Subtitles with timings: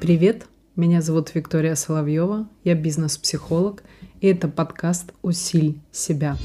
[0.00, 3.82] Привет, меня зовут Виктория Соловьева, я бизнес-психолог,
[4.20, 6.36] и это подкаст «Усиль себя».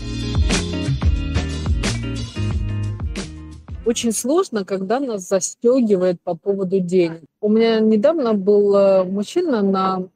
[3.85, 7.21] Очень сложно, когда нас застегивает по поводу денег.
[7.41, 10.07] У меня недавно был э, мужчина на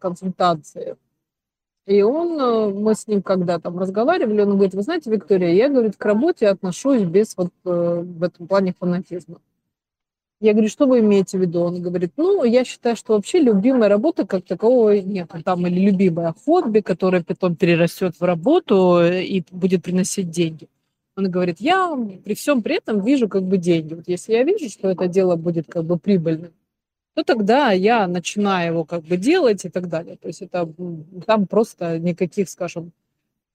[0.00, 0.96] консультации,
[1.86, 5.68] и он, э, мы с ним когда там разговаривали, он говорит, вы знаете, Виктория, я,
[5.68, 9.40] говорит, к работе отношусь без вот э, в этом плане фанатизма.
[10.40, 11.60] Я говорю, что вы имеете в виду?
[11.60, 15.30] Он говорит, ну, я считаю, что вообще любимая работа как такового нет.
[15.44, 20.68] Там или любимое хобби, которое потом перерастет в работу и будет приносить деньги.
[21.16, 23.94] Он говорит, я при всем при этом вижу как бы деньги.
[23.94, 26.52] Вот если я вижу, что это дело будет как бы прибыльным,
[27.14, 30.16] то тогда я начинаю его как бы делать и так далее.
[30.16, 30.68] То есть это
[31.26, 32.92] там просто никаких, скажем,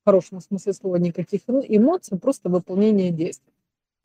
[0.01, 3.53] в хорошем смысле слова, никаких эмоций, просто выполнение действий.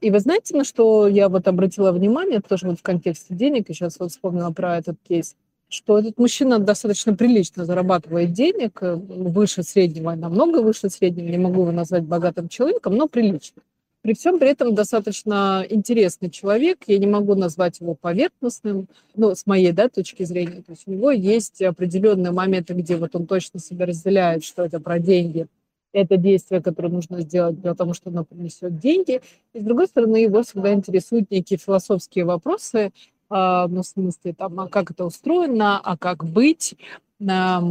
[0.00, 3.74] И вы знаете, на что я вот обратила внимание, тоже вот в контексте денег, и
[3.74, 5.36] сейчас вот вспомнила про этот кейс,
[5.68, 11.62] что этот мужчина достаточно прилично зарабатывает денег, э, выше среднего, намного выше среднего, не могу
[11.62, 13.62] его назвать богатым человеком, но прилично.
[14.02, 19.46] При всем при этом достаточно интересный человек, я не могу назвать его поверхностным, ну, с
[19.46, 20.62] моей да, точки зрения.
[20.62, 24.80] То есть у него есть определенные моменты, где вот он точно себя разделяет, что это
[24.80, 25.46] про деньги–
[25.92, 29.20] это действие, которое нужно сделать для того, что оно принесет деньги.
[29.52, 32.92] И с другой стороны, его всегда интересуют некие философские вопросы,
[33.28, 36.76] а, ну, в смысле, там, а как это устроено, а как быть,
[37.24, 37.62] а,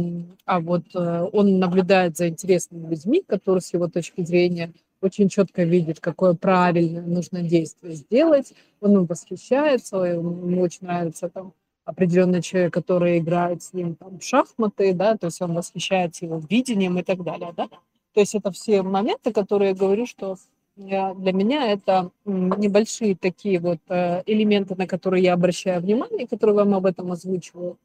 [0.60, 4.72] вот э, он наблюдает за интересными людьми, которые с его точки зрения
[5.02, 8.54] очень четко видят, какое правильное нужно действие сделать.
[8.80, 11.52] Он им восхищается, ему очень нравится там
[11.84, 16.40] определенный человек, который играет с ним там, в шахматы, да, то есть он восхищается его
[16.48, 17.68] видением и так далее, да.
[18.14, 20.36] То есть это все моменты, которые я говорю, что
[20.76, 26.74] для меня это небольшие такие вот э, элементы, на которые я обращаю внимание, которые вам
[26.74, 27.76] об этом озвучиваю,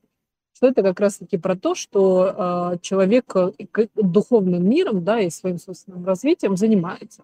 [0.58, 3.52] что это как раз-таки про то, что э, человек э,
[3.94, 7.24] духовным миром да, и своим собственным развитием занимается.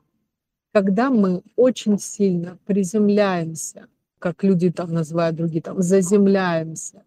[0.72, 3.88] Когда мы очень сильно приземляемся,
[4.20, 7.02] как люди там называют другие, там, заземляемся,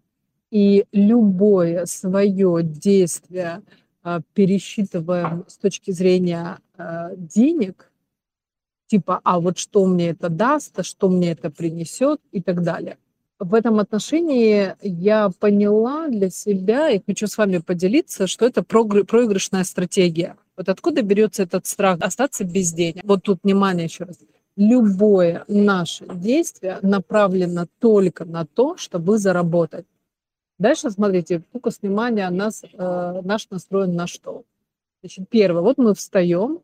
[0.51, 3.61] и любое свое действие
[4.03, 7.89] а, пересчитываем с точки зрения а, денег,
[8.87, 12.97] типа, а вот что мне это даст, а что мне это принесет и так далее.
[13.39, 19.63] В этом отношении я поняла для себя и хочу с вами поделиться, что это проигрышная
[19.63, 20.37] стратегия.
[20.55, 23.03] Вот откуда берется этот страх остаться без денег?
[23.03, 24.17] Вот тут внимание еще раз.
[24.55, 29.85] Любое наше действие направлено только на то, чтобы заработать.
[30.57, 34.45] Дальше, смотрите, фокус внимания нас, э, наш настроен на что?
[35.03, 36.61] Значит, первое, вот мы встаем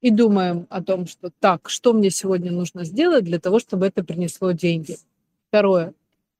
[0.00, 4.02] и думаем о том, что так, что мне сегодня нужно сделать для того, чтобы это
[4.02, 4.96] принесло деньги.
[5.52, 5.92] Второе,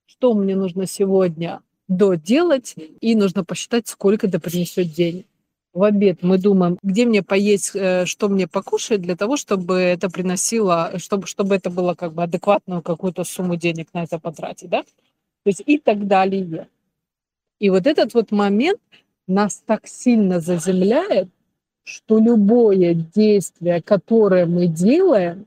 [0.07, 5.27] что мне нужно сегодня доделать, и нужно посчитать, сколько это принесет денег.
[5.75, 10.09] В обед мы думаем, где мне поесть, э, что мне покушать, для того, чтобы это
[10.09, 14.81] приносило, чтобы, чтобы это было как бы адекватную какую-то сумму денег на это потратить, да?
[14.81, 16.69] То есть и так далее.
[17.59, 18.81] И вот этот вот момент
[19.27, 21.29] нас так сильно заземляет,
[21.85, 25.45] что любое действие, которое мы делаем,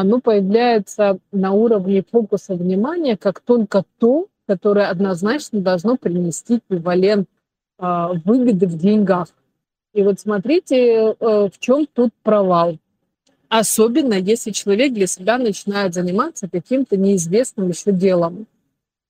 [0.00, 7.28] оно появляется на уровне фокуса внимания как только то, которое однозначно должно принести эквивалент
[7.78, 9.28] э, выгоды в деньгах.
[9.94, 12.78] И вот смотрите, э, в чем тут провал.
[13.48, 18.46] Особенно если человек для себя начинает заниматься каким-то неизвестным еще делом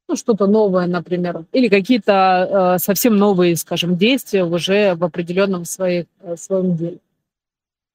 [0.08, 6.06] ну, что-то новое, например, или какие-то э, совсем новые, скажем, действия уже в определенном своей,
[6.20, 6.98] э, своем деле.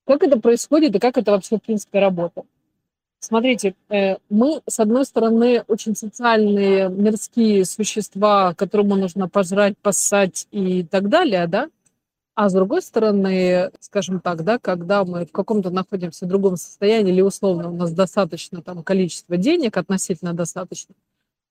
[0.06, 2.46] Как это происходит и как это вообще, в принципе, работает?
[3.24, 10.84] Смотрите, э, мы, с одной стороны, очень социальные, мирские существа, которому нужно пожрать, поссать и
[10.84, 11.70] так далее, да?
[12.36, 17.14] А с другой стороны, скажем так, да, когда мы в каком-то находимся в другом состоянии
[17.14, 20.94] или условно у нас достаточно там количество денег, относительно достаточно,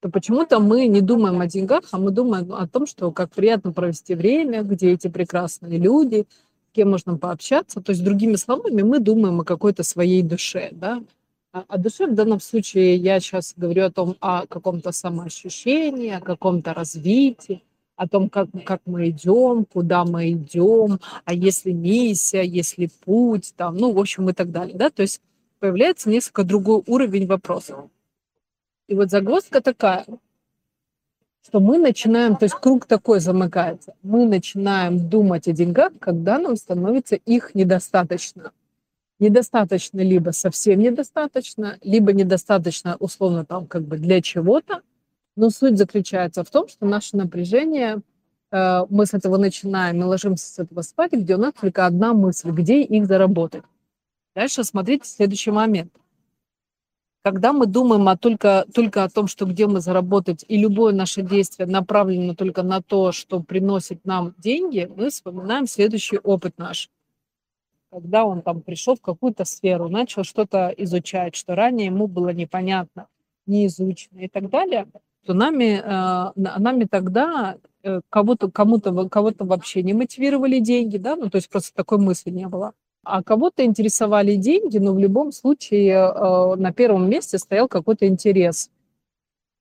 [0.01, 3.73] то почему-то мы не думаем о деньгах, а мы думаем о том, что как приятно
[3.73, 6.27] провести время, где эти прекрасные люди,
[6.69, 7.81] с кем можно пообщаться.
[7.81, 11.03] То есть, другими словами, мы думаем о какой-то своей душе, да.
[11.53, 16.21] А о душе в данном случае я сейчас говорю о том, о каком-то самоощущении, о
[16.21, 17.63] каком-то развитии,
[17.95, 23.77] о том, как, как мы идем, куда мы идем, а если миссия, если путь, там,
[23.77, 25.21] ну, в общем, и так далее, да, то есть
[25.59, 27.91] появляется несколько другой уровень вопросов.
[28.89, 30.07] И вот загвоздка такая,
[31.47, 36.57] что мы начинаем, то есть круг такой замыкается, мы начинаем думать о деньгах, когда нам
[36.57, 38.53] становится их недостаточно.
[39.23, 44.83] Недостаточно либо совсем недостаточно, либо недостаточно условно там как бы для чего-то.
[45.37, 48.03] Но суть заключается в том, что наше напряжение,
[48.51, 52.13] э, мы с этого начинаем и ложимся с этого спать, где у нас только одна
[52.13, 53.63] мысль, где их заработать.
[54.35, 55.93] Дальше смотрите следующий момент.
[57.25, 61.23] Когда мы думаем о только, только о том, что где мы заработать, и любое наше
[61.23, 66.91] действие направлено только на то, что приносит нам деньги, мы вспоминаем следующий опыт наш.
[67.93, 73.07] Когда он там пришел в какую-то сферу, начал что-то изучать, что ранее ему было непонятно,
[73.45, 74.87] не изучено и так далее,
[75.27, 81.29] то нами, э, нами тогда э, кого-то, кому-то, кого-то вообще не мотивировали деньги, да, ну
[81.29, 82.73] то есть просто такой мысли не было.
[83.05, 88.71] А кого-то интересовали деньги, но в любом случае э, на первом месте стоял какой-то интерес.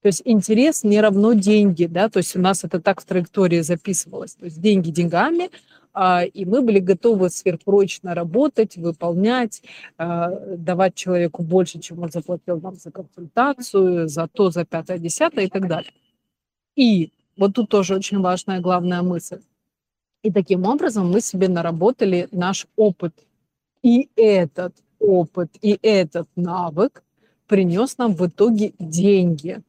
[0.02, 3.60] То есть интерес не равно деньги, да, то есть у нас это так в траектории
[3.60, 4.36] записывалось.
[4.36, 5.50] То есть деньги деньгами,
[5.94, 9.62] и мы были готовы сверхпрочно работать, выполнять,
[9.98, 15.46] э, давать человеку больше, чем он заплатил нам за консультацию, за то, за пятое, десятое
[15.46, 15.94] и так далее.
[16.76, 19.42] И вот тут тоже очень важная главная мысль.
[20.24, 23.14] И таким образом мы себе наработали наш опыт–
[23.82, 27.04] и этот опыт, и этот навык
[27.48, 29.62] принес нам в итоге деньги.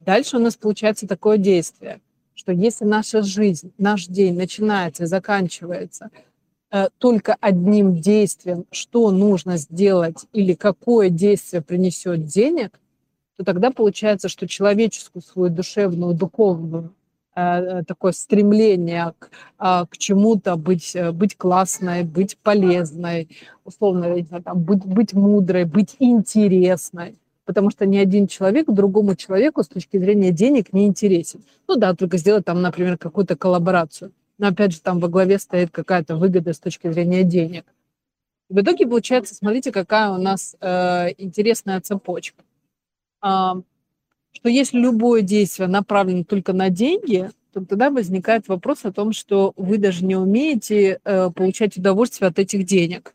[0.00, 2.00] Дальше у нас получается такое действие,
[2.36, 6.10] что если наша жизнь, наш день начинается и заканчивается
[6.70, 12.78] э, только одним действием, что нужно сделать или какое действие принесет денег,
[13.36, 16.94] то тогда получается, что человеческую свою душевную, духовную
[17.38, 19.28] Э, такое стремление к,
[19.58, 23.28] а, к чему-то, быть, э, быть классной, быть полезной,
[23.62, 27.14] условно, там, быть, быть мудрой, быть интересной.
[27.46, 31.42] Потому что ни один человек другому человеку с точки зрения денег не интересен.
[31.68, 34.12] Ну да, только сделать там, например, какую-то коллаборацию.
[34.36, 37.64] Но опять же, там во главе стоит какая-то выгода с точки зрения денег.
[38.48, 42.44] В итоге получается, смотрите, какая у нас э, интересная цепочка.
[43.24, 43.54] Э,
[44.32, 49.52] что если любое действие направлено только на деньги, то тогда возникает вопрос о том, что
[49.56, 53.14] вы даже не умеете э, получать удовольствие от этих денег.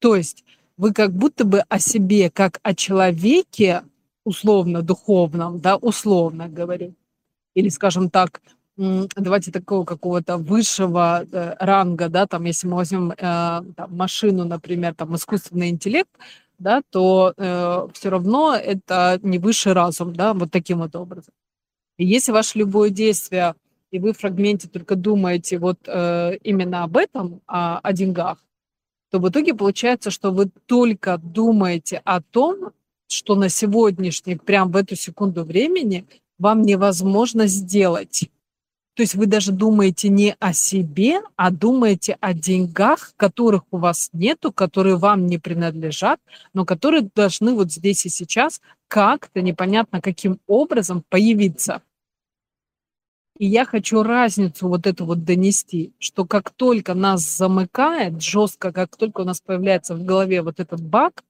[0.00, 0.44] То есть
[0.78, 3.82] вы как будто бы о себе, как о человеке,
[4.24, 6.94] условно духовном, да, условно говорю,
[7.54, 8.40] или, скажем так,
[8.76, 14.94] давайте такого какого-то высшего э, ранга, да, там, если мы возьмем э, там, машину, например,
[14.94, 16.10] там, искусственный интеллект,
[16.58, 21.34] да, то э, все равно это не высший разум, да, вот таким вот образом.
[21.96, 23.54] И если ваше любое действие,
[23.90, 28.38] и вы в фрагменте только думаете вот э, именно об этом, о, о деньгах,
[29.10, 32.72] то в итоге получается, что вы только думаете о том,
[33.08, 36.06] что на сегодняшний, прям в эту секунду времени
[36.38, 38.28] вам невозможно сделать.
[38.94, 44.10] То есть вы даже думаете не о себе, а думаете о деньгах, которых у вас
[44.12, 46.18] нету, которые вам не принадлежат,
[46.52, 51.80] но которые должны вот здесь и сейчас как-то непонятно каким образом появиться.
[53.38, 58.96] И я хочу разницу вот эту вот донести, что как только нас замыкает жестко, как
[58.96, 61.22] только у нас появляется в голове вот этот баг,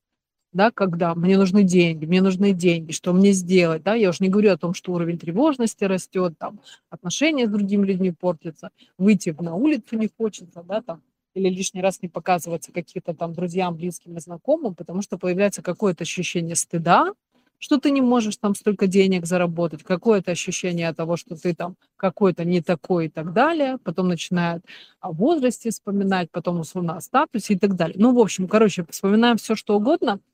[0.55, 4.31] да, когда мне нужны деньги, мне нужны деньги, что мне сделать, да, я уже не
[4.31, 9.55] говорю о том, что уровень тревожности растет, там, отношения с другими людьми портятся, выйти на
[9.55, 11.03] улицу не хочется, да, там,
[11.35, 16.05] или лишний раз не показываться каким-то там друзьям, близким и знакомым, потому что появляется какое-то
[16.05, 17.13] ощущение стыда,
[17.59, 22.45] что ты не можешь там столько денег заработать, какое-то ощущение того, что ты там какой-то
[22.45, 24.65] не такой и так далее, потом начинают
[25.01, 27.97] о возрасте вспоминать, потом условно о статусе и так далее.
[27.99, 30.21] Ну, в общем, короче, вспоминаем все, что угодно–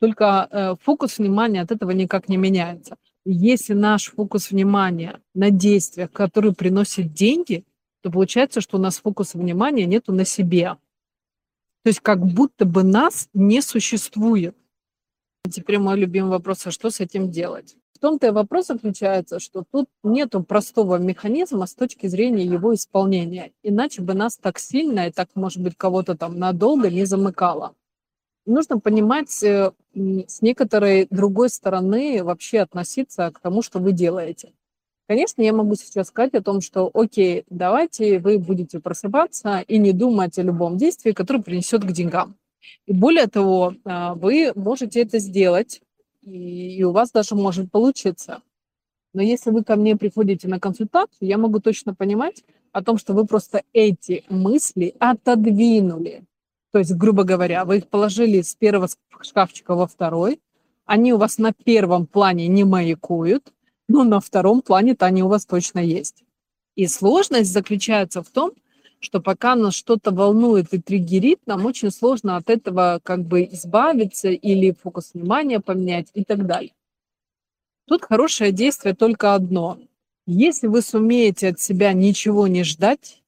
[0.00, 2.96] только э, фокус внимания от этого никак не меняется.
[3.26, 7.64] Если наш фокус внимания на действиях, которые приносят деньги,
[8.02, 10.78] то получается, что у нас фокус внимания нету на себе.
[11.84, 14.56] То есть как будто бы нас не существует.
[15.48, 17.76] Теперь мой любимый вопрос, а что с этим делать?
[17.94, 23.52] В том-то и вопрос заключается, что тут нету простого механизма с точки зрения его исполнения.
[23.62, 27.74] Иначе бы нас так сильно и так, может быть, кого-то там надолго не замыкало
[28.50, 34.52] нужно понимать э, с некоторой другой стороны вообще относиться к тому, что вы делаете.
[35.08, 39.92] Конечно, я могу сейчас сказать о том, что окей, давайте вы будете просыпаться и не
[39.92, 42.36] думать о любом действии, которое принесет к деньгам.
[42.86, 45.80] И более того, а, вы можете это сделать,
[46.22, 48.42] и у вас даже может получиться.
[49.12, 53.14] Но если вы ко мне приходите на консультацию, я могу точно понимать о том, что
[53.14, 56.24] вы просто эти мысли отодвинули.
[56.72, 58.88] То есть, грубо говоря, вы их положили с первого
[59.20, 60.40] шкафчика во второй,
[60.84, 63.52] они у вас на первом плане не маякуют,
[63.88, 66.24] но на втором плане-то они у вас точно есть.
[66.76, 68.52] И сложность заключается в том,
[69.00, 74.28] что пока нас что-то волнует и триггерит, нам очень сложно от этого как бы избавиться
[74.28, 76.72] или фокус внимания поменять и так далее.
[77.86, 79.78] Тут хорошее действие только одно.
[80.26, 83.22] Если вы сумеете от себя ничего не ждать,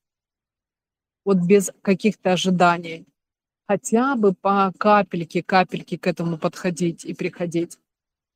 [1.25, 3.07] вот без каких-то ожиданий,
[3.67, 7.79] хотя бы по капельке, капельке к этому подходить и приходить,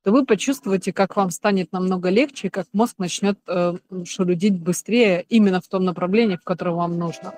[0.06, 5.60] то вы почувствуете, как вам станет намного легче, как мозг начнет э, шелудить быстрее именно
[5.60, 7.34] в том направлении, в котором вам нужно.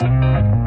[0.00, 0.61] thank you